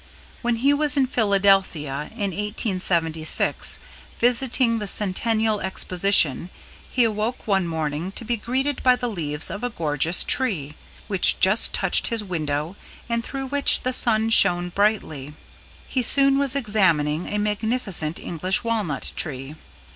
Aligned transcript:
When 0.41 0.55
he 0.55 0.73
was 0.73 0.97
in 0.97 1.05
Philadelphia 1.05 2.09
in 2.13 2.31
1876 2.31 3.77
visiting 4.17 4.79
the 4.79 4.87
Centennial 4.87 5.59
Exposition, 5.61 6.49
he 6.89 7.03
awoke 7.03 7.45
one 7.45 7.67
morning 7.67 8.11
to 8.13 8.25
be 8.25 8.35
greeted 8.35 8.81
by 8.81 8.95
the 8.95 9.07
leaves 9.07 9.51
of 9.51 9.63
a 9.63 9.69
gorgeous 9.69 10.23
tree, 10.23 10.73
which 11.07 11.39
just 11.39 11.71
touched 11.71 12.07
his 12.07 12.23
window 12.23 12.75
and 13.09 13.23
through 13.23 13.45
which 13.49 13.83
the 13.83 13.93
sun 13.93 14.31
shone 14.31 14.69
brightly. 14.69 15.35
He 15.87 16.01
soon 16.01 16.39
was 16.39 16.55
examining 16.55 17.27
a 17.27 17.37
magnificent 17.37 18.19
English 18.19 18.63
Walnut 18.63 19.13
tree. 19.15 19.53